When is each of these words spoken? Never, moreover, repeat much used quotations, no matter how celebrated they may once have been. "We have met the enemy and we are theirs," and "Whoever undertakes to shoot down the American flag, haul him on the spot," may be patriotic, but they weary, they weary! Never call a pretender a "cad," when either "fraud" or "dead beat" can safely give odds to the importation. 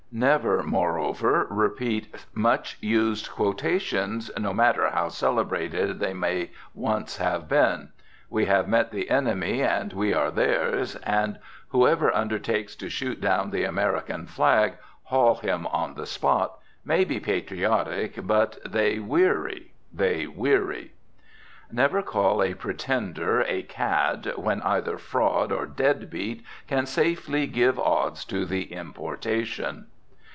Never, 0.13 0.61
moreover, 0.61 1.47
repeat 1.49 2.13
much 2.33 2.77
used 2.81 3.31
quotations, 3.31 4.29
no 4.37 4.53
matter 4.53 4.89
how 4.89 5.07
celebrated 5.07 5.99
they 5.99 6.13
may 6.13 6.49
once 6.73 7.15
have 7.15 7.47
been. 7.47 7.93
"We 8.29 8.43
have 8.43 8.67
met 8.67 8.91
the 8.91 9.09
enemy 9.09 9.63
and 9.63 9.93
we 9.93 10.13
are 10.13 10.29
theirs," 10.29 10.97
and 11.03 11.39
"Whoever 11.69 12.13
undertakes 12.13 12.75
to 12.75 12.89
shoot 12.89 13.21
down 13.21 13.51
the 13.51 13.63
American 13.63 14.25
flag, 14.27 14.73
haul 15.03 15.35
him 15.35 15.65
on 15.67 15.93
the 15.93 16.05
spot," 16.05 16.59
may 16.83 17.05
be 17.05 17.21
patriotic, 17.21 18.19
but 18.27 18.57
they 18.69 18.99
weary, 18.99 19.71
they 19.93 20.27
weary! 20.27 20.91
Never 21.71 22.01
call 22.01 22.43
a 22.43 22.53
pretender 22.53 23.43
a 23.43 23.63
"cad," 23.63 24.33
when 24.35 24.61
either 24.63 24.97
"fraud" 24.97 25.53
or 25.53 25.65
"dead 25.65 26.09
beat" 26.09 26.43
can 26.67 26.85
safely 26.85 27.47
give 27.47 27.79
odds 27.79 28.25
to 28.25 28.45
the 28.45 28.63
importation. 28.73 29.87